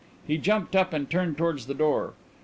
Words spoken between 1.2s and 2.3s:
towards the door.